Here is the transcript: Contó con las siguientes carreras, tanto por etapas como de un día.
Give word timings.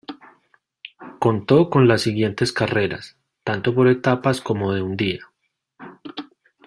Contó 1.19 1.69
con 1.69 1.87
las 1.87 2.01
siguientes 2.01 2.51
carreras, 2.51 3.19
tanto 3.43 3.75
por 3.75 3.87
etapas 3.87 4.41
como 4.41 4.73
de 4.73 4.81
un 4.81 4.97
día. 4.97 5.29